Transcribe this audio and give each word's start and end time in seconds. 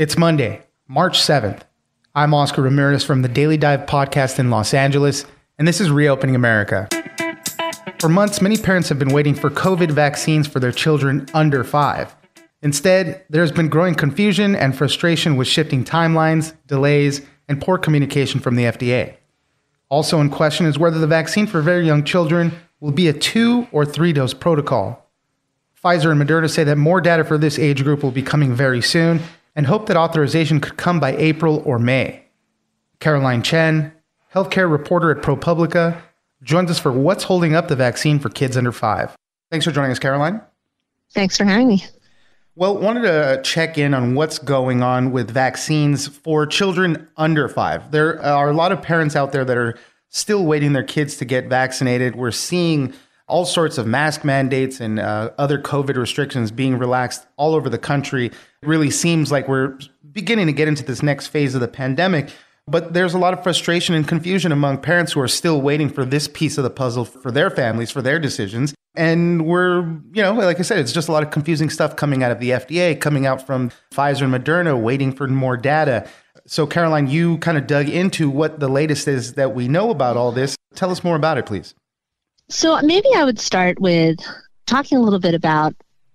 It's 0.00 0.16
Monday, 0.16 0.62
March 0.88 1.20
7th. 1.20 1.60
I'm 2.14 2.32
Oscar 2.32 2.62
Ramirez 2.62 3.04
from 3.04 3.20
the 3.20 3.28
Daily 3.28 3.58
Dive 3.58 3.80
podcast 3.80 4.38
in 4.38 4.48
Los 4.48 4.72
Angeles, 4.72 5.26
and 5.58 5.68
this 5.68 5.78
is 5.78 5.90
Reopening 5.90 6.34
America. 6.34 6.88
For 7.98 8.08
months, 8.08 8.40
many 8.40 8.56
parents 8.56 8.88
have 8.88 8.98
been 8.98 9.12
waiting 9.12 9.34
for 9.34 9.50
COVID 9.50 9.90
vaccines 9.90 10.48
for 10.48 10.58
their 10.58 10.72
children 10.72 11.26
under 11.34 11.62
five. 11.64 12.16
Instead, 12.62 13.26
there's 13.28 13.52
been 13.52 13.68
growing 13.68 13.94
confusion 13.94 14.56
and 14.56 14.74
frustration 14.74 15.36
with 15.36 15.48
shifting 15.48 15.84
timelines, 15.84 16.54
delays, 16.66 17.20
and 17.46 17.60
poor 17.60 17.76
communication 17.76 18.40
from 18.40 18.56
the 18.56 18.64
FDA. 18.64 19.16
Also 19.90 20.18
in 20.18 20.30
question 20.30 20.64
is 20.64 20.78
whether 20.78 20.98
the 20.98 21.06
vaccine 21.06 21.46
for 21.46 21.60
very 21.60 21.84
young 21.84 22.04
children 22.04 22.52
will 22.80 22.90
be 22.90 23.08
a 23.08 23.12
two 23.12 23.68
or 23.70 23.84
three 23.84 24.14
dose 24.14 24.32
protocol. 24.32 25.06
Pfizer 25.84 26.10
and 26.10 26.18
Moderna 26.18 26.48
say 26.48 26.64
that 26.64 26.78
more 26.78 27.02
data 27.02 27.22
for 27.22 27.36
this 27.36 27.58
age 27.58 27.84
group 27.84 28.02
will 28.02 28.10
be 28.10 28.22
coming 28.22 28.54
very 28.54 28.80
soon 28.80 29.20
and 29.54 29.66
hope 29.66 29.86
that 29.86 29.96
authorization 29.96 30.60
could 30.60 30.76
come 30.76 31.00
by 31.00 31.16
April 31.16 31.62
or 31.64 31.78
May. 31.78 32.24
Caroline 33.00 33.42
Chen, 33.42 33.92
healthcare 34.34 34.70
reporter 34.70 35.10
at 35.10 35.22
ProPublica, 35.22 36.00
joins 36.42 36.70
us 36.70 36.78
for 36.78 36.92
what's 36.92 37.24
holding 37.24 37.54
up 37.54 37.68
the 37.68 37.76
vaccine 37.76 38.18
for 38.18 38.28
kids 38.28 38.56
under 38.56 38.72
five. 38.72 39.16
Thanks 39.50 39.64
for 39.64 39.72
joining 39.72 39.90
us, 39.90 39.98
Caroline. 39.98 40.40
Thanks 41.12 41.36
for 41.36 41.44
having 41.44 41.68
me. 41.68 41.84
Well, 42.56 42.76
wanted 42.78 43.02
to 43.02 43.40
check 43.42 43.78
in 43.78 43.94
on 43.94 44.14
what's 44.14 44.38
going 44.38 44.82
on 44.82 45.12
with 45.12 45.30
vaccines 45.30 46.06
for 46.08 46.46
children 46.46 47.08
under 47.16 47.48
five. 47.48 47.90
There 47.90 48.22
are 48.22 48.50
a 48.50 48.54
lot 48.54 48.72
of 48.72 48.82
parents 48.82 49.16
out 49.16 49.32
there 49.32 49.44
that 49.44 49.56
are 49.56 49.78
still 50.08 50.44
waiting 50.44 50.72
their 50.72 50.82
kids 50.82 51.16
to 51.18 51.24
get 51.24 51.46
vaccinated. 51.46 52.16
We're 52.16 52.32
seeing 52.32 52.92
all 53.30 53.46
sorts 53.46 53.78
of 53.78 53.86
mask 53.86 54.24
mandates 54.24 54.80
and 54.80 54.98
uh, 54.98 55.30
other 55.38 55.58
COVID 55.58 55.96
restrictions 55.96 56.50
being 56.50 56.76
relaxed 56.76 57.26
all 57.36 57.54
over 57.54 57.70
the 57.70 57.78
country. 57.78 58.26
It 58.26 58.34
really 58.62 58.90
seems 58.90 59.30
like 59.30 59.48
we're 59.48 59.78
beginning 60.12 60.46
to 60.48 60.52
get 60.52 60.68
into 60.68 60.84
this 60.84 61.02
next 61.02 61.28
phase 61.28 61.54
of 61.54 61.60
the 61.60 61.68
pandemic. 61.68 62.30
But 62.66 62.92
there's 62.92 63.14
a 63.14 63.18
lot 63.18 63.32
of 63.32 63.42
frustration 63.42 63.94
and 63.94 64.06
confusion 64.06 64.52
among 64.52 64.78
parents 64.78 65.12
who 65.12 65.20
are 65.20 65.28
still 65.28 65.60
waiting 65.60 65.88
for 65.88 66.04
this 66.04 66.28
piece 66.28 66.58
of 66.58 66.64
the 66.64 66.70
puzzle 66.70 67.04
for 67.04 67.30
their 67.30 67.50
families, 67.50 67.90
for 67.90 68.02
their 68.02 68.18
decisions. 68.18 68.74
And 68.96 69.46
we're, 69.46 69.82
you 70.12 70.22
know, 70.22 70.34
like 70.34 70.58
I 70.58 70.62
said, 70.62 70.78
it's 70.78 70.92
just 70.92 71.08
a 71.08 71.12
lot 71.12 71.22
of 71.22 71.30
confusing 71.30 71.70
stuff 71.70 71.96
coming 71.96 72.22
out 72.22 72.32
of 72.32 72.40
the 72.40 72.50
FDA, 72.50 73.00
coming 73.00 73.26
out 73.26 73.46
from 73.46 73.70
Pfizer 73.92 74.22
and 74.22 74.34
Moderna, 74.34 74.80
waiting 74.80 75.12
for 75.12 75.26
more 75.28 75.56
data. 75.56 76.08
So, 76.46 76.66
Caroline, 76.66 77.08
you 77.08 77.38
kind 77.38 77.56
of 77.56 77.66
dug 77.66 77.88
into 77.88 78.28
what 78.28 78.58
the 78.58 78.68
latest 78.68 79.06
is 79.06 79.34
that 79.34 79.54
we 79.54 79.68
know 79.68 79.90
about 79.90 80.16
all 80.16 80.32
this. 80.32 80.56
Tell 80.74 80.90
us 80.90 81.04
more 81.04 81.16
about 81.16 81.38
it, 81.38 81.46
please. 81.46 81.74
So, 82.50 82.80
maybe 82.82 83.08
I 83.16 83.24
would 83.24 83.38
start 83.38 83.80
with 83.80 84.18
talking 84.66 84.98
a 84.98 85.00
little 85.00 85.18
bit 85.20 85.34
about 85.34 85.74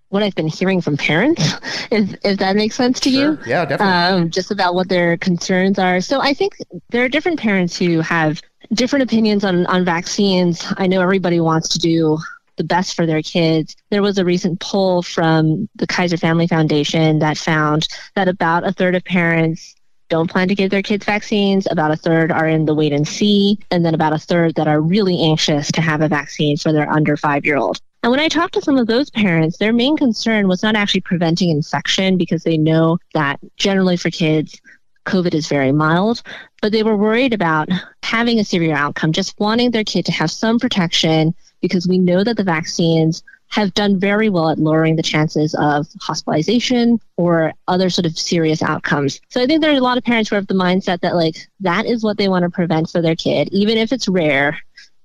what 0.10 0.22
I've 0.24 0.36
been 0.36 0.48
hearing 0.48 0.82
from 0.82 0.98
parents, 0.98 1.42
if, 1.92 2.16
if 2.24 2.38
that 2.40 2.56
makes 2.56 2.76
sense 2.76 3.00
to 3.02 3.10
Sure. 3.12 3.34
you. 3.34 3.40
Yeah, 3.46 3.66
definitely. 3.66 4.24
Um, 4.24 4.30
just 4.30 4.52
about 4.52 4.76
what 4.76 4.88
their 4.88 5.18
concerns 5.18 5.80
are. 5.80 6.00
So 6.02 6.22
I 6.22 6.34
think 6.34 6.56
there 6.90 7.04
are 7.04 7.10
different 7.10 7.40
parents 7.40 7.78
who 7.78 8.00
have 8.02 8.42
different 8.74 9.04
opinions 9.04 9.44
on, 9.44 9.66
on 9.66 9.84
vaccines. 9.86 10.66
I 10.78 10.88
know 10.88 11.02
everybody 11.02 11.40
wants 11.40 11.70
to 11.70 11.80
do 11.80 12.18
the 12.58 12.64
best 12.64 12.96
for 12.96 13.06
their 13.06 13.22
kids. 13.22 13.76
There 13.90 14.02
was 14.02 14.18
a 14.18 14.24
recent 14.26 14.60
poll 14.62 15.02
from 15.02 15.68
the 15.76 15.88
Kaiser 15.88 16.18
Family 16.18 16.48
Foundation 16.48 17.20
that 17.20 17.38
found 17.38 17.88
that 18.16 18.28
about 18.30 18.66
a 18.66 18.72
third 18.72 18.96
of 18.96 19.04
parents 19.04 19.76
don't 20.10 20.30
plan 20.30 20.48
to 20.48 20.56
give 20.56 20.72
their 20.72 20.82
kids 20.82 21.06
vaccines, 21.06 21.68
about 21.70 21.92
a 21.92 21.96
third 21.96 22.32
are 22.32 22.48
in 22.48 22.66
the 22.66 22.76
wait 22.76 22.94
and 22.94 23.08
see, 23.08 23.60
and 23.72 23.86
then 23.86 23.96
about 23.96 24.14
a 24.14 24.20
third 24.20 24.56
that 24.56 24.68
are 24.68 24.82
really 24.82 25.22
anxious 25.22 25.72
to 25.72 25.82
have 25.82 26.02
a 26.02 26.08
vaccine 26.08 26.58
for 26.58 26.72
their 26.72 26.90
under 26.90 27.18
five 27.18 27.46
year 27.46 27.58
old. 27.58 27.80
And 28.04 28.12
when 28.12 28.20
I 28.20 28.28
talked 28.28 28.54
to 28.54 28.62
some 28.62 28.78
of 28.78 28.86
those 28.86 29.10
parents, 29.10 29.58
their 29.58 29.74
main 29.74 29.98
concern 29.98 30.48
was 30.48 30.62
not 30.62 30.76
actually 30.76 31.02
preventing 31.02 31.50
infection 31.50 32.18
because 32.18 32.44
they 32.44 32.58
know 32.58 33.00
that 33.16 33.40
generally 33.58 33.98
for 33.98 34.12
kids, 34.12 34.62
COVID 35.08 35.34
is 35.34 35.48
very 35.48 35.72
mild, 35.72 36.22
but 36.62 36.72
they 36.72 36.84
were 36.84 36.98
worried 36.98 37.34
about 37.34 37.70
having 38.04 38.40
a 38.40 38.46
severe 38.46 38.76
outcome, 38.76 39.12
just 39.12 39.40
wanting 39.40 39.72
their 39.72 39.84
kid 39.84 40.06
to 40.06 40.12
have 40.12 40.30
some 40.30 40.60
protection 40.60 41.34
because 41.62 41.88
we 41.88 41.98
know 41.98 42.24
that 42.24 42.38
the 42.38 42.44
vaccines 42.44 43.24
have 43.50 43.74
done 43.74 44.00
very 44.00 44.30
well 44.30 44.50
at 44.50 44.60
lowering 44.60 44.96
the 44.96 45.04
chances 45.04 45.56
of 45.56 45.88
hospitalization 46.02 47.00
or 47.18 47.54
other 47.68 47.90
sort 47.90 48.06
of 48.06 48.18
serious 48.18 48.62
outcomes. 48.62 49.22
So 49.30 49.42
I 49.42 49.46
think 49.46 49.62
there 49.62 49.72
are 49.72 49.78
a 49.78 49.82
lot 49.82 49.98
of 49.98 50.04
parents 50.04 50.30
who 50.30 50.36
have 50.36 50.48
the 50.48 50.54
mindset 50.54 51.02
that 51.02 51.16
like 51.16 51.36
that 51.62 51.86
is 51.86 52.04
what 52.04 52.18
they 52.18 52.28
want 52.28 52.44
to 52.44 52.50
prevent 52.50 52.90
for 52.90 53.02
their 53.02 53.16
kid, 53.16 53.50
even 53.52 53.78
if 53.78 53.94
it's 53.94 54.08
rare. 54.08 54.58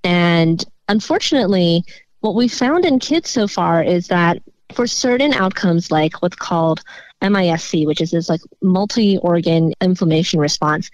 And 0.02 0.64
unfortunately, 0.88 1.84
what 2.20 2.34
we 2.34 2.48
found 2.48 2.84
in 2.84 2.98
kids 2.98 3.30
so 3.30 3.46
far 3.46 3.82
is 3.82 4.08
that 4.08 4.42
for 4.74 4.86
certain 4.86 5.32
outcomes 5.32 5.90
like 5.90 6.22
what's 6.22 6.36
called 6.36 6.82
MISC, 7.22 7.86
which 7.86 8.00
is 8.00 8.10
this 8.10 8.28
like 8.28 8.40
multi-organ 8.62 9.72
inflammation 9.80 10.40
response, 10.40 10.90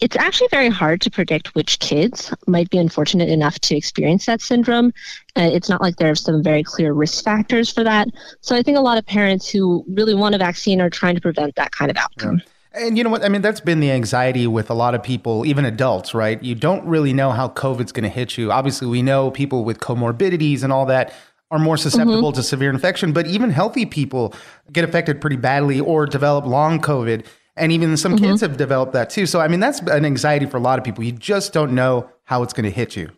it's 0.00 0.16
actually 0.16 0.48
very 0.50 0.68
hard 0.68 1.00
to 1.00 1.10
predict 1.10 1.54
which 1.54 1.78
kids 1.80 2.32
might 2.46 2.70
be 2.70 2.78
unfortunate 2.78 3.28
enough 3.28 3.58
to 3.60 3.76
experience 3.76 4.26
that 4.26 4.40
syndrome. 4.40 4.92
Uh, 5.36 5.50
it's 5.52 5.68
not 5.68 5.80
like 5.80 5.96
there 5.96 6.10
are 6.10 6.14
some 6.14 6.42
very 6.42 6.62
clear 6.62 6.92
risk 6.92 7.24
factors 7.24 7.70
for 7.72 7.82
that. 7.84 8.08
So 8.40 8.54
I 8.54 8.62
think 8.62 8.78
a 8.78 8.80
lot 8.80 8.98
of 8.98 9.06
parents 9.06 9.48
who 9.48 9.84
really 9.88 10.14
want 10.14 10.34
a 10.34 10.38
vaccine 10.38 10.80
are 10.80 10.90
trying 10.90 11.14
to 11.16 11.20
prevent 11.20 11.56
that 11.56 11.72
kind 11.72 11.90
of 11.90 11.96
outcome. 11.96 12.42
And 12.72 12.96
you 12.96 13.02
know 13.02 13.10
what? 13.10 13.24
I 13.24 13.28
mean, 13.28 13.42
that's 13.42 13.60
been 13.60 13.80
the 13.80 13.90
anxiety 13.90 14.46
with 14.46 14.70
a 14.70 14.74
lot 14.74 14.94
of 14.94 15.02
people, 15.02 15.44
even 15.46 15.64
adults, 15.64 16.14
right? 16.14 16.40
You 16.42 16.54
don't 16.54 16.84
really 16.84 17.12
know 17.12 17.32
how 17.32 17.48
COVID's 17.48 17.92
going 17.92 18.04
to 18.04 18.08
hit 18.08 18.38
you. 18.38 18.52
Obviously, 18.52 18.86
we 18.86 19.02
know 19.02 19.30
people 19.30 19.64
with 19.64 19.80
comorbidities 19.80 20.62
and 20.62 20.72
all 20.72 20.86
that 20.86 21.12
are 21.50 21.58
more 21.58 21.78
susceptible 21.78 22.30
to 22.32 22.42
severe 22.42 22.70
infection, 22.70 23.12
but 23.12 23.26
even 23.26 23.50
healthy 23.50 23.86
people 23.86 24.34
get 24.70 24.84
affected 24.84 25.20
pretty 25.20 25.36
badly 25.36 25.80
or 25.80 26.04
develop 26.06 26.44
long 26.44 26.78
COVID. 26.78 27.24
And 27.58 27.72
even 27.72 27.96
some 27.96 28.16
kids 28.16 28.40
have 28.40 28.56
developed 28.56 28.92
that 28.92 29.10
too. 29.10 29.26
So, 29.26 29.40
I 29.40 29.48
mean, 29.48 29.60
that's 29.60 29.80
an 29.80 30.04
anxiety 30.04 30.46
for 30.46 30.56
a 30.56 30.60
lot 30.60 30.78
of 30.78 30.84
people. 30.84 31.04
You 31.04 31.12
just 31.12 31.52
don't 31.52 31.74
know 31.74 32.08
how 32.24 32.42
it's 32.42 32.52
going 32.52 32.64
to 32.64 32.70
hit 32.70 32.96
you. 32.96 33.10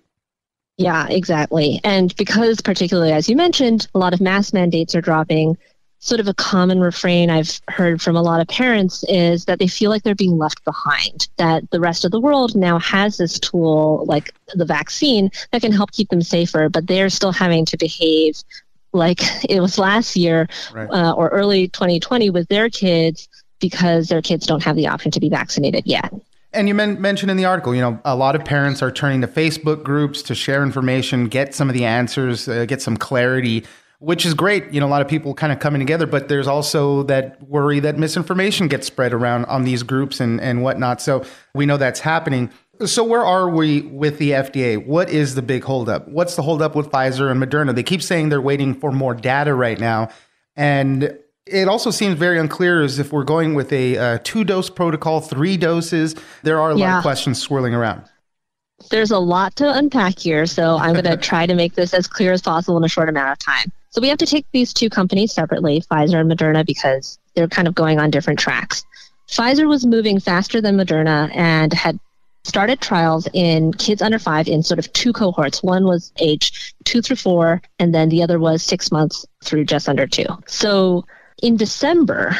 Yeah, 0.76 1.06
exactly. 1.08 1.80
And 1.84 2.14
because, 2.16 2.60
particularly 2.60 3.12
as 3.12 3.28
you 3.28 3.36
mentioned, 3.36 3.86
a 3.94 3.98
lot 3.98 4.14
of 4.14 4.20
mask 4.20 4.54
mandates 4.54 4.94
are 4.94 5.02
dropping, 5.02 5.58
sort 5.98 6.20
of 6.20 6.26
a 6.28 6.32
common 6.32 6.80
refrain 6.80 7.28
I've 7.28 7.60
heard 7.68 8.00
from 8.00 8.16
a 8.16 8.22
lot 8.22 8.40
of 8.40 8.48
parents 8.48 9.04
is 9.06 9.44
that 9.44 9.58
they 9.58 9.66
feel 9.66 9.90
like 9.90 10.02
they're 10.02 10.14
being 10.14 10.38
left 10.38 10.64
behind, 10.64 11.28
that 11.36 11.70
the 11.70 11.80
rest 11.80 12.06
of 12.06 12.10
the 12.10 12.20
world 12.20 12.56
now 12.56 12.78
has 12.78 13.18
this 13.18 13.38
tool 13.38 14.06
like 14.06 14.32
the 14.54 14.64
vaccine 14.64 15.30
that 15.52 15.60
can 15.60 15.72
help 15.72 15.92
keep 15.92 16.08
them 16.08 16.22
safer, 16.22 16.70
but 16.70 16.86
they're 16.86 17.10
still 17.10 17.32
having 17.32 17.66
to 17.66 17.76
behave 17.76 18.42
like 18.92 19.20
it 19.48 19.60
was 19.60 19.78
last 19.78 20.16
year 20.16 20.48
Right. 20.72 20.88
uh, 20.88 21.12
or 21.12 21.28
early 21.28 21.68
2020 21.68 22.30
with 22.30 22.48
their 22.48 22.70
kids 22.70 23.28
because 23.60 24.08
their 24.08 24.22
kids 24.22 24.46
don't 24.46 24.62
have 24.62 24.76
the 24.76 24.88
option 24.88 25.10
to 25.12 25.20
be 25.20 25.28
vaccinated 25.28 25.86
yet. 25.86 26.12
And 26.52 26.66
you 26.66 26.74
men- 26.74 27.00
mentioned 27.00 27.30
in 27.30 27.36
the 27.36 27.44
article, 27.44 27.74
you 27.74 27.80
know, 27.80 28.00
a 28.04 28.16
lot 28.16 28.34
of 28.34 28.44
parents 28.44 28.82
are 28.82 28.90
turning 28.90 29.20
to 29.20 29.28
Facebook 29.28 29.84
groups 29.84 30.22
to 30.22 30.34
share 30.34 30.62
information, 30.64 31.28
get 31.28 31.54
some 31.54 31.68
of 31.68 31.74
the 31.74 31.84
answers, 31.84 32.48
uh, 32.48 32.64
get 32.64 32.82
some 32.82 32.96
clarity, 32.96 33.64
which 34.00 34.26
is 34.26 34.34
great. 34.34 34.72
You 34.72 34.80
know, 34.80 34.86
a 34.86 34.88
lot 34.88 35.02
of 35.02 35.06
people 35.06 35.32
kind 35.32 35.52
of 35.52 35.60
coming 35.60 35.78
together, 35.78 36.06
but 36.06 36.28
there's 36.28 36.48
also 36.48 37.04
that 37.04 37.40
worry 37.48 37.78
that 37.80 37.98
misinformation 37.98 38.66
gets 38.66 38.86
spread 38.86 39.12
around 39.12 39.44
on 39.44 39.62
these 39.62 39.84
groups 39.84 40.18
and, 40.18 40.40
and 40.40 40.62
whatnot. 40.62 41.00
So 41.00 41.24
we 41.54 41.66
know 41.66 41.76
that's 41.76 42.00
happening. 42.00 42.50
So 42.84 43.04
where 43.04 43.24
are 43.24 43.48
we 43.48 43.82
with 43.82 44.18
the 44.18 44.30
FDA? 44.30 44.84
What 44.84 45.10
is 45.10 45.34
the 45.34 45.42
big 45.42 45.62
holdup? 45.62 46.08
What's 46.08 46.34
the 46.34 46.42
holdup 46.42 46.74
with 46.74 46.90
Pfizer 46.90 47.30
and 47.30 47.40
Moderna? 47.40 47.74
They 47.74 47.82
keep 47.82 48.02
saying 48.02 48.30
they're 48.30 48.40
waiting 48.40 48.74
for 48.74 48.90
more 48.90 49.14
data 49.14 49.54
right 49.54 49.78
now. 49.78 50.08
And 50.56 51.16
it 51.46 51.68
also 51.68 51.90
seems 51.90 52.18
very 52.18 52.38
unclear 52.38 52.82
as 52.82 52.98
if 52.98 53.12
we're 53.12 53.24
going 53.24 53.54
with 53.54 53.72
a 53.72 53.96
uh, 53.96 54.18
two 54.22 54.44
dose 54.44 54.70
protocol, 54.70 55.20
three 55.20 55.56
doses. 55.56 56.14
There 56.42 56.60
are 56.60 56.70
a 56.70 56.74
lot 56.74 56.98
of 56.98 57.02
questions 57.02 57.40
swirling 57.40 57.74
around. 57.74 58.04
There's 58.90 59.10
a 59.10 59.18
lot 59.18 59.56
to 59.56 59.70
unpack 59.70 60.18
here, 60.18 60.46
so 60.46 60.78
I'm 60.78 60.92
going 60.92 61.04
to 61.04 61.16
try 61.16 61.46
to 61.46 61.54
make 61.54 61.74
this 61.74 61.92
as 61.92 62.06
clear 62.06 62.32
as 62.32 62.40
possible 62.40 62.78
in 62.78 62.84
a 62.84 62.88
short 62.88 63.08
amount 63.08 63.30
of 63.32 63.38
time. 63.38 63.70
So 63.90 64.00
we 64.00 64.08
have 64.08 64.18
to 64.18 64.26
take 64.26 64.46
these 64.52 64.72
two 64.72 64.88
companies 64.88 65.32
separately, 65.32 65.82
Pfizer 65.90 66.20
and 66.20 66.30
Moderna, 66.30 66.64
because 66.64 67.18
they're 67.34 67.48
kind 67.48 67.68
of 67.68 67.74
going 67.74 67.98
on 67.98 68.10
different 68.10 68.38
tracks. 68.38 68.84
Pfizer 69.28 69.68
was 69.68 69.84
moving 69.84 70.18
faster 70.18 70.60
than 70.60 70.76
Moderna 70.76 71.34
and 71.36 71.72
had 71.72 71.98
started 72.44 72.80
trials 72.80 73.28
in 73.34 73.72
kids 73.74 74.00
under 74.00 74.18
five 74.18 74.48
in 74.48 74.62
sort 74.62 74.78
of 74.78 74.90
two 74.92 75.12
cohorts. 75.12 75.62
One 75.62 75.84
was 75.84 76.12
age 76.18 76.74
two 76.84 77.02
through 77.02 77.16
four, 77.16 77.60
and 77.78 77.94
then 77.94 78.08
the 78.08 78.22
other 78.22 78.38
was 78.38 78.62
six 78.62 78.90
months 78.90 79.26
through 79.44 79.66
just 79.66 79.88
under 79.88 80.06
two. 80.06 80.26
So 80.46 81.04
in 81.42 81.56
December, 81.56 82.36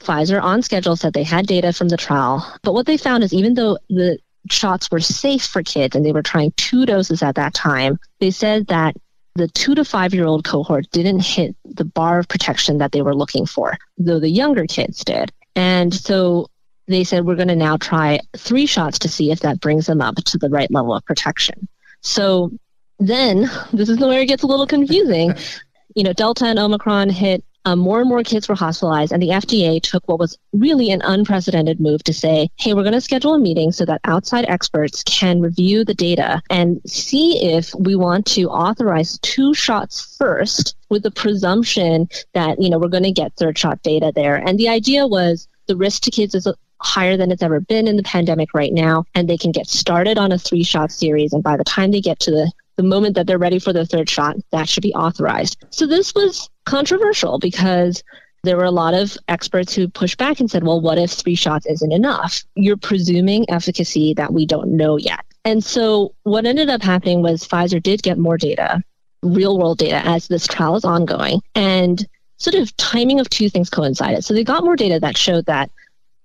Pfizer 0.00 0.42
on 0.42 0.62
schedule 0.62 0.96
said 0.96 1.12
they 1.12 1.22
had 1.22 1.46
data 1.46 1.72
from 1.72 1.88
the 1.88 1.96
trial. 1.96 2.46
But 2.62 2.74
what 2.74 2.86
they 2.86 2.96
found 2.96 3.22
is 3.22 3.32
even 3.32 3.54
though 3.54 3.78
the 3.88 4.18
shots 4.50 4.90
were 4.90 5.00
safe 5.00 5.44
for 5.44 5.62
kids 5.62 5.94
and 5.94 6.04
they 6.04 6.12
were 6.12 6.22
trying 6.22 6.52
two 6.56 6.84
doses 6.86 7.22
at 7.22 7.36
that 7.36 7.54
time, 7.54 7.98
they 8.20 8.30
said 8.30 8.66
that 8.66 8.96
the 9.34 9.48
two 9.48 9.74
to 9.74 9.84
five 9.84 10.12
year 10.12 10.26
old 10.26 10.44
cohort 10.44 10.90
didn't 10.90 11.20
hit 11.24 11.56
the 11.64 11.84
bar 11.84 12.18
of 12.18 12.28
protection 12.28 12.78
that 12.78 12.92
they 12.92 13.02
were 13.02 13.14
looking 13.14 13.46
for, 13.46 13.78
though 13.96 14.20
the 14.20 14.28
younger 14.28 14.66
kids 14.66 15.04
did. 15.04 15.32
And 15.56 15.94
so 15.94 16.48
they 16.88 17.04
said, 17.04 17.24
we're 17.24 17.36
going 17.36 17.48
to 17.48 17.56
now 17.56 17.76
try 17.76 18.20
three 18.36 18.66
shots 18.66 18.98
to 19.00 19.08
see 19.08 19.30
if 19.30 19.40
that 19.40 19.60
brings 19.60 19.86
them 19.86 20.02
up 20.02 20.16
to 20.16 20.38
the 20.38 20.50
right 20.50 20.70
level 20.70 20.94
of 20.94 21.04
protection. 21.04 21.68
So 22.00 22.50
then 22.98 23.50
this 23.72 23.88
is 23.88 23.98
where 23.98 24.20
it 24.20 24.26
gets 24.26 24.42
a 24.42 24.46
little 24.46 24.66
confusing. 24.66 25.34
you 25.94 26.02
know, 26.02 26.12
Delta 26.12 26.46
and 26.46 26.58
Omicron 26.58 27.10
hit 27.10 27.44
um, 27.64 27.78
more 27.78 28.00
and 28.00 28.08
more 28.08 28.22
kids 28.22 28.48
were 28.48 28.54
hospitalized, 28.54 29.12
and 29.12 29.22
the 29.22 29.28
FDA 29.28 29.80
took 29.82 30.06
what 30.08 30.18
was 30.18 30.38
really 30.52 30.90
an 30.90 31.02
unprecedented 31.02 31.80
move 31.80 32.02
to 32.04 32.12
say, 32.12 32.48
hey, 32.56 32.74
we're 32.74 32.82
going 32.82 32.92
to 32.92 33.00
schedule 33.00 33.34
a 33.34 33.38
meeting 33.38 33.72
so 33.72 33.84
that 33.84 34.00
outside 34.04 34.44
experts 34.48 35.02
can 35.04 35.40
review 35.40 35.84
the 35.84 35.94
data 35.94 36.42
and 36.50 36.80
see 36.86 37.42
if 37.42 37.74
we 37.74 37.94
want 37.94 38.26
to 38.26 38.48
authorize 38.48 39.18
two 39.20 39.54
shots 39.54 40.16
first 40.16 40.76
with 40.90 41.02
the 41.02 41.10
presumption 41.10 42.08
that, 42.34 42.60
you 42.60 42.68
know, 42.68 42.78
we're 42.78 42.88
going 42.88 43.02
to 43.02 43.12
get 43.12 43.32
third 43.36 43.56
shot 43.56 43.82
data 43.82 44.12
there. 44.14 44.36
And 44.36 44.58
the 44.58 44.68
idea 44.68 45.06
was 45.06 45.48
the 45.66 45.76
risk 45.76 46.02
to 46.02 46.10
kids 46.10 46.34
is 46.34 46.48
higher 46.82 47.16
than 47.16 47.30
it's 47.30 47.42
ever 47.42 47.60
been 47.60 47.86
in 47.86 47.96
the 47.96 48.02
pandemic 48.02 48.54
right 48.54 48.72
now, 48.72 49.04
and 49.14 49.28
they 49.28 49.38
can 49.38 49.52
get 49.52 49.68
started 49.68 50.18
on 50.18 50.32
a 50.32 50.38
three 50.38 50.64
shot 50.64 50.90
series. 50.90 51.32
And 51.32 51.42
by 51.42 51.56
the 51.56 51.64
time 51.64 51.92
they 51.92 52.00
get 52.00 52.18
to 52.20 52.30
the 52.30 52.52
the 52.76 52.82
moment 52.82 53.14
that 53.14 53.26
they're 53.26 53.38
ready 53.38 53.58
for 53.58 53.72
their 53.72 53.84
third 53.84 54.08
shot, 54.08 54.36
that 54.50 54.68
should 54.68 54.82
be 54.82 54.94
authorized. 54.94 55.64
So 55.70 55.86
this 55.86 56.14
was 56.14 56.48
controversial 56.64 57.38
because 57.38 58.02
there 58.44 58.56
were 58.56 58.64
a 58.64 58.70
lot 58.70 58.94
of 58.94 59.16
experts 59.28 59.74
who 59.74 59.88
pushed 59.88 60.18
back 60.18 60.40
and 60.40 60.50
said, 60.50 60.64
well, 60.64 60.80
what 60.80 60.98
if 60.98 61.10
three 61.10 61.34
shots 61.34 61.66
isn't 61.66 61.92
enough? 61.92 62.42
You're 62.56 62.76
presuming 62.76 63.48
efficacy 63.48 64.14
that 64.14 64.32
we 64.32 64.46
don't 64.46 64.76
know 64.76 64.96
yet. 64.96 65.24
And 65.44 65.62
so 65.62 66.14
what 66.24 66.46
ended 66.46 66.68
up 66.68 66.82
happening 66.82 67.22
was 67.22 67.46
Pfizer 67.46 67.82
did 67.82 68.02
get 68.02 68.18
more 68.18 68.36
data, 68.36 68.82
real 69.22 69.58
world 69.58 69.78
data, 69.78 70.04
as 70.04 70.28
this 70.28 70.46
trial 70.46 70.76
is 70.76 70.84
ongoing. 70.84 71.40
And 71.54 72.06
sort 72.38 72.54
of 72.56 72.76
timing 72.76 73.20
of 73.20 73.30
two 73.30 73.48
things 73.48 73.70
coincided. 73.70 74.24
So 74.24 74.34
they 74.34 74.42
got 74.42 74.64
more 74.64 74.76
data 74.76 74.98
that 74.98 75.16
showed 75.16 75.46
that 75.46 75.70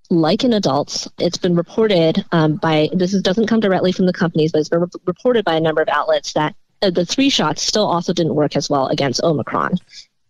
like 0.09 0.43
in 0.43 0.53
adults, 0.53 1.07
it's 1.19 1.37
been 1.37 1.55
reported 1.55 2.23
um, 2.31 2.55
by 2.55 2.89
this 2.93 3.13
is, 3.13 3.21
doesn't 3.21 3.47
come 3.47 3.59
directly 3.59 3.91
from 3.91 4.05
the 4.05 4.13
companies, 4.13 4.51
but 4.51 4.59
it's 4.59 4.69
been 4.69 4.81
re- 4.81 4.87
reported 5.05 5.43
by 5.45 5.55
a 5.55 5.61
number 5.61 5.81
of 5.81 5.89
outlets 5.89 6.33
that 6.33 6.55
uh, 6.81 6.89
the 6.89 7.05
three 7.05 7.29
shots 7.29 7.61
still 7.61 7.85
also 7.85 8.13
didn't 8.13 8.35
work 8.35 8.55
as 8.55 8.69
well 8.69 8.87
against 8.87 9.23
Omicron. 9.23 9.77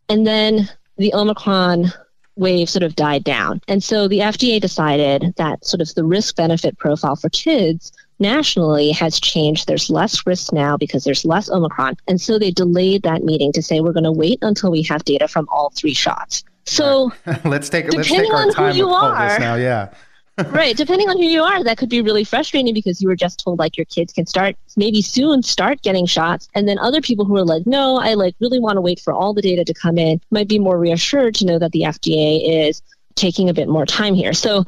And 0.09 0.25
then 0.25 0.69
the 0.97 1.13
Omicron 1.13 1.91
wave 2.35 2.69
sort 2.69 2.83
of 2.83 2.95
died 2.95 3.23
down. 3.23 3.61
And 3.67 3.83
so 3.83 4.07
the 4.07 4.19
FDA 4.19 4.61
decided 4.61 5.33
that 5.37 5.65
sort 5.65 5.81
of 5.81 5.93
the 5.95 6.03
risk 6.03 6.35
benefit 6.35 6.77
profile 6.77 7.15
for 7.15 7.29
kids 7.29 7.91
nationally 8.19 8.91
has 8.91 9.19
changed. 9.19 9.67
There's 9.67 9.89
less 9.89 10.25
risk 10.25 10.53
now 10.53 10.77
because 10.77 11.03
there's 11.03 11.25
less 11.25 11.49
Omicron. 11.49 11.97
And 12.07 12.21
so 12.21 12.39
they 12.39 12.51
delayed 12.51 13.03
that 13.03 13.23
meeting 13.23 13.51
to 13.53 13.61
say 13.61 13.79
we're 13.79 13.93
going 13.93 14.03
to 14.03 14.11
wait 14.11 14.39
until 14.41 14.71
we 14.71 14.83
have 14.83 15.03
data 15.03 15.27
from 15.27 15.47
all 15.51 15.71
three 15.71 15.93
shots. 15.93 16.43
So 16.67 17.11
right. 17.25 17.45
let's 17.45 17.69
take 17.69 17.91
let's 17.93 18.09
take 18.09 18.31
our 18.31 18.51
time 18.51 18.77
with 18.77 18.87
are, 18.87 19.29
this 19.29 19.39
now. 19.39 19.55
Yeah. 19.55 19.89
right. 20.49 20.77
Depending 20.77 21.09
on 21.09 21.17
who 21.17 21.23
you 21.23 21.41
are, 21.41 21.63
that 21.63 21.79
could 21.79 21.89
be 21.89 21.99
really 21.99 22.23
frustrating 22.23 22.71
because 22.71 23.01
you 23.01 23.07
were 23.07 23.15
just 23.15 23.43
told 23.43 23.57
like 23.57 23.75
your 23.75 23.85
kids 23.85 24.13
can 24.13 24.27
start 24.27 24.55
maybe 24.75 25.01
soon 25.01 25.41
start 25.41 25.81
getting 25.81 26.05
shots. 26.05 26.47
And 26.53 26.67
then 26.67 26.77
other 26.77 27.01
people 27.01 27.25
who 27.25 27.35
are 27.37 27.45
like, 27.45 27.65
no, 27.65 27.97
I 27.97 28.13
like 28.13 28.35
really 28.39 28.59
want 28.59 28.77
to 28.77 28.81
wait 28.81 28.99
for 28.99 29.13
all 29.13 29.33
the 29.33 29.41
data 29.41 29.65
to 29.65 29.73
come 29.73 29.97
in 29.97 30.21
might 30.29 30.47
be 30.47 30.59
more 30.59 30.77
reassured 30.77 31.33
to 31.35 31.45
know 31.45 31.57
that 31.57 31.71
the 31.71 31.81
FDA 31.81 32.67
is 32.67 32.83
taking 33.15 33.49
a 33.49 33.53
bit 33.53 33.67
more 33.67 33.87
time 33.87 34.13
here. 34.13 34.33
So 34.33 34.63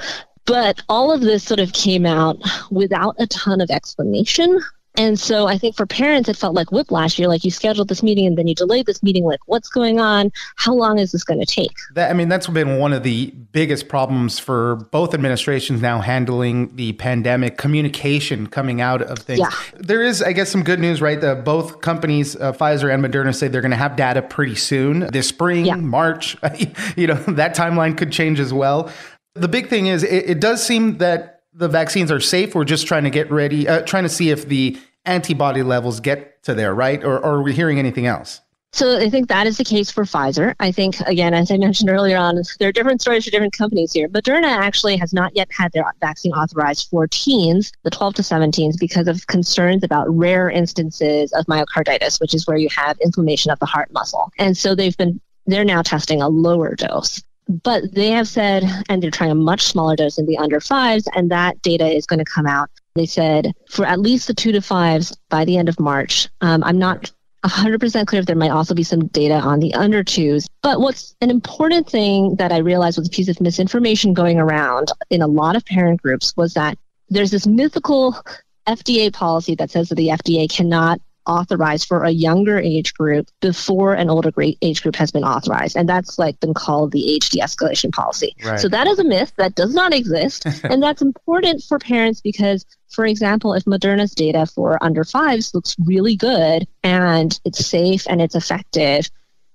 but 0.46 0.82
all 0.90 1.12
of 1.12 1.22
this 1.22 1.44
sort 1.44 1.60
of 1.60 1.74
came 1.74 2.08
out 2.08 2.42
without 2.72 3.16
a 3.20 3.28
ton 3.28 3.62
of 3.62 3.70
explanation 3.70 4.60
and 4.96 5.20
so 5.20 5.48
I 5.48 5.58
think 5.58 5.76
for 5.76 5.86
parents, 5.86 6.28
it 6.28 6.36
felt 6.36 6.56
like 6.56 6.72
whiplash. 6.72 7.18
You're 7.18 7.30
like, 7.30 7.46
you 7.46 7.52
scheduled 7.52 7.88
this 7.88 8.04
meeting 8.04 8.26
and 8.26 8.38
then 8.38 8.48
you 8.48 8.56
delayed 8.56 8.86
this 8.86 9.02
meeting. 9.02 9.24
Like, 9.24 9.40
what's 9.46 9.70
going 9.70 10.00
on? 10.00 10.32
How 10.58 10.74
long 10.74 11.00
is 11.00 11.12
this 11.12 11.24
going 11.24 11.40
to 11.40 11.46
take? 11.46 11.72
That, 11.94 12.10
I 12.10 12.14
mean, 12.14 12.28
that's 12.28 12.48
been 12.48 12.80
one 12.80 12.92
of 12.92 13.04
the 13.04 13.28
biggest 13.52 13.88
problems 13.88 14.40
for 14.40 14.76
both 14.92 15.14
administrations 15.14 15.82
now 15.82 16.02
handling 16.02 16.76
the 16.76 16.94
pandemic, 16.94 17.58
communication 17.58 18.48
coming 18.48 18.82
out 18.82 19.02
of 19.02 19.20
things. 19.20 19.40
Yeah. 19.40 19.52
There 19.76 20.04
is, 20.04 20.22
I 20.22 20.34
guess, 20.34 20.50
some 20.50 20.64
good 20.64 20.80
news, 20.80 21.02
right? 21.02 21.22
The, 21.22 21.36
both 21.36 21.82
companies, 21.82 22.36
uh, 22.36 22.52
Pfizer 22.52 22.94
and 22.94 23.04
Moderna, 23.04 23.34
say 23.34 23.48
they're 23.48 23.62
going 23.62 23.72
to 23.72 23.78
have 23.78 23.96
data 23.96 24.22
pretty 24.22 24.56
soon 24.56 25.08
this 25.12 25.28
spring, 25.30 25.66
yeah. 25.66 25.76
March. 25.76 26.36
you 26.98 27.08
know, 27.08 27.16
that 27.16 27.56
timeline 27.56 27.98
could 27.98 28.12
change 28.12 28.40
as 28.40 28.54
well. 28.54 28.92
The 29.36 29.48
big 29.48 29.70
thing 29.70 29.88
is, 29.88 30.04
it, 30.04 30.30
it 30.30 30.40
does 30.42 30.66
seem 30.66 30.98
that 30.98 31.39
the 31.54 31.68
vaccines 31.68 32.12
are 32.12 32.20
safe. 32.20 32.56
We're 32.56 32.66
just 32.66 32.88
trying 32.88 33.04
to 33.04 33.10
get 33.10 33.32
ready, 33.32 33.68
uh, 33.68 33.82
trying 33.82 34.04
to 34.04 34.10
see 34.10 34.30
if 34.30 34.48
the 34.48 34.78
antibody 35.06 35.64
levels 35.64 36.00
get 36.00 36.44
to 36.44 36.54
there, 36.54 36.74
right? 36.74 37.04
Or, 37.04 37.18
or 37.18 37.38
are 37.38 37.42
we 37.42 37.54
hearing 37.54 37.80
anything 37.80 38.06
else? 38.06 38.42
So 38.72 39.00
I 39.00 39.10
think 39.10 39.30
that 39.30 39.48
is 39.48 39.58
the 39.58 39.64
case 39.64 39.90
for 39.90 40.04
Pfizer. 40.04 40.54
I 40.60 40.72
think, 40.72 41.00
again, 41.02 41.34
as 41.34 41.50
I 41.50 41.58
mentioned 41.58 41.90
earlier 41.90 42.18
on, 42.18 42.40
there 42.60 42.70
are 42.70 42.72
different 42.72 43.02
stories 43.02 43.26
for 43.26 43.32
different 43.32 43.58
companies 43.58 43.94
here. 43.94 44.08
Moderna 44.08 44.48
actually 44.48 44.96
has 44.98 45.12
not 45.12 45.36
yet 45.36 45.48
had 45.52 45.72
their 45.72 45.92
vaccine 46.02 46.34
authorized 46.34 46.88
for 46.90 47.08
teens, 47.08 47.72
the 47.84 47.90
12 47.90 48.16
to 48.16 48.22
17s, 48.22 48.80
because 48.80 49.08
of 49.08 49.26
concerns 49.26 49.84
about 49.84 50.06
rare 50.16 50.52
instances 50.52 51.32
of 51.34 51.46
myocarditis, 51.48 52.22
which 52.22 52.36
is 52.36 52.46
where 52.46 52.58
you 52.58 52.70
have 52.70 52.96
inflammation 53.00 53.52
of 53.52 53.58
the 53.58 53.66
heart 53.66 53.92
muscle. 53.92 54.32
And 54.38 54.56
so 54.56 54.76
they've 54.76 54.96
been, 54.98 55.20
they're 55.48 55.66
now 55.66 55.82
testing 55.82 56.22
a 56.22 56.30
lower 56.30 56.76
dose. 56.76 57.24
But 57.50 57.94
they 57.94 58.12
have 58.12 58.28
said, 58.28 58.64
and 58.90 59.02
they're 59.02 59.12
trying 59.12 59.32
a 59.32 59.36
much 59.36 59.64
smaller 59.64 59.96
dose 59.96 60.20
in 60.20 60.28
the 60.28 60.38
under 60.38 60.60
fives, 60.60 61.08
and 61.16 61.32
that 61.32 61.62
data 61.62 61.88
is 61.88 62.06
going 62.06 62.20
to 62.20 62.26
come 62.26 62.46
out 62.46 62.70
they 63.00 63.06
said 63.06 63.54
for 63.70 63.86
at 63.86 64.00
least 64.00 64.28
the 64.28 64.34
two 64.34 64.52
to 64.52 64.62
fives 64.62 65.16
by 65.30 65.46
the 65.46 65.58
end 65.58 65.70
of 65.70 65.80
March. 65.80 66.28
Um, 66.42 66.64
I'm 66.64 66.78
not 66.78 67.12
100% 67.46 68.08
clear 68.08 68.20
if 68.20 68.26
there 68.26 68.36
might 68.36 68.52
also 68.52 68.76
be 68.76 68.84
some 68.84 69.08
data 69.08 69.36
on 69.36 69.60
the 69.60 69.74
under 69.74 70.04
twos. 70.04 70.48
But 70.62 70.82
what's 70.82 71.16
an 71.22 71.30
important 71.30 71.90
thing 71.90 72.36
that 72.36 72.52
I 72.52 72.58
realized 72.58 72.98
was 72.98 73.08
a 73.08 73.12
piece 73.12 73.30
of 73.30 73.40
misinformation 73.40 74.14
going 74.14 74.38
around 74.38 74.92
in 75.10 75.22
a 75.22 75.28
lot 75.28 75.56
of 75.56 75.66
parent 75.66 76.02
groups 76.02 76.34
was 76.36 76.54
that 76.56 76.78
there's 77.10 77.32
this 77.32 77.48
mythical 77.48 78.22
FDA 78.68 79.14
policy 79.14 79.56
that 79.56 79.72
says 79.72 79.90
that 79.90 79.96
the 79.96 80.10
FDA 80.10 80.52
cannot 80.52 81.00
authorized 81.30 81.88
for 81.88 82.04
a 82.04 82.10
younger 82.10 82.60
age 82.60 82.94
group 82.96 83.30
before 83.40 83.94
an 83.94 84.10
older 84.10 84.32
age 84.62 84.82
group 84.82 84.96
has 84.96 85.12
been 85.12 85.24
authorized. 85.24 85.78
And 85.78 85.88
that's 85.88 86.18
like 86.18 86.40
been 86.40 86.56
called 86.56 86.92
the 86.92 87.14
age 87.14 87.30
de 87.30 87.40
escalation 87.40 87.94
policy. 87.94 88.36
Right. 88.44 88.60
So 88.60 88.68
that 88.70 88.88
is 88.88 88.98
a 89.00 89.04
myth 89.04 89.32
that 89.38 89.56
does 89.56 89.74
not 89.74 89.94
exist. 89.94 90.46
and 90.64 90.82
that's 90.82 91.02
important 91.02 91.64
for 91.64 91.78
parents 91.78 92.20
because, 92.20 92.66
for 92.90 93.06
example, 93.06 93.54
if 93.54 93.64
Moderna's 93.66 94.16
data 94.16 94.48
for 94.48 94.84
under 94.84 95.04
fives 95.04 95.54
looks 95.54 95.76
really 95.86 96.16
good 96.16 96.68
and 96.84 97.40
it's 97.46 97.64
safe 97.66 98.06
and 98.10 98.22
it's 98.22 98.36
effective, 98.36 99.08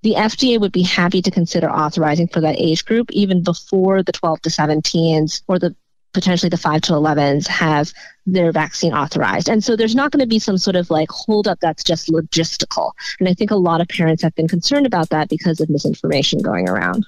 the 0.02 0.14
FDA 0.14 0.60
would 0.60 0.72
be 0.72 0.82
happy 0.82 1.22
to 1.22 1.30
consider 1.30 1.68
authorizing 1.68 2.28
for 2.28 2.40
that 2.42 2.60
age 2.60 2.84
group 2.84 3.10
even 3.10 3.42
before 3.42 4.02
the 4.02 4.12
12 4.12 4.42
to 4.42 4.50
17s 4.50 5.42
or 5.48 5.58
the 5.58 5.74
potentially 6.14 6.48
the 6.48 6.56
5 6.56 6.80
to 6.82 6.92
11s 6.92 7.46
have 7.48 7.92
their 8.24 8.52
vaccine 8.52 8.94
authorized. 8.94 9.48
And 9.48 9.62
so 9.62 9.76
there's 9.76 9.94
not 9.94 10.10
going 10.10 10.20
to 10.20 10.26
be 10.26 10.38
some 10.38 10.56
sort 10.56 10.76
of 10.76 10.88
like 10.88 11.10
holdup 11.10 11.60
that's 11.60 11.84
just 11.84 12.08
logistical. 12.08 12.92
And 13.20 13.28
I 13.28 13.34
think 13.34 13.50
a 13.50 13.56
lot 13.56 13.82
of 13.82 13.88
parents 13.88 14.22
have 14.22 14.34
been 14.34 14.48
concerned 14.48 14.86
about 14.86 15.10
that 15.10 15.28
because 15.28 15.60
of 15.60 15.68
misinformation 15.68 16.40
going 16.40 16.68
around. 16.68 17.06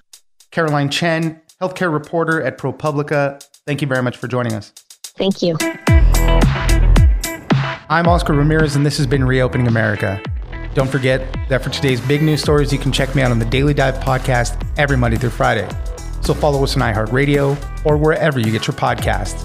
Caroline 0.50 0.90
Chen, 0.90 1.40
healthcare 1.60 1.92
reporter 1.92 2.42
at 2.42 2.58
ProPublica. 2.58 3.42
Thank 3.64 3.80
you 3.80 3.88
very 3.88 4.02
much 4.02 4.16
for 4.16 4.28
joining 4.28 4.52
us. 4.52 4.72
Thank 5.16 5.40
you. 5.40 5.56
I'm 7.88 8.08
Oscar 8.08 8.32
Ramirez, 8.32 8.74
and 8.74 8.84
this 8.84 8.96
has 8.98 9.06
been 9.06 9.24
Reopening 9.24 9.68
America. 9.68 10.20
Don't 10.74 10.90
forget 10.90 11.34
that 11.48 11.62
for 11.62 11.70
today's 11.70 12.00
big 12.02 12.20
news 12.20 12.42
stories, 12.42 12.72
you 12.72 12.78
can 12.78 12.92
check 12.92 13.14
me 13.14 13.22
out 13.22 13.30
on 13.30 13.38
the 13.38 13.44
Daily 13.46 13.72
Dive 13.72 13.94
podcast 13.94 14.62
every 14.76 14.96
Monday 14.96 15.16
through 15.16 15.30
Friday. 15.30 15.66
So 16.26 16.34
follow 16.34 16.64
us 16.64 16.76
on 16.76 16.82
iHeartRadio 16.82 17.56
or 17.84 17.96
wherever 17.96 18.40
you 18.40 18.50
get 18.50 18.66
your 18.66 18.74
podcasts. 18.74 19.44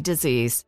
disease. 0.00 0.64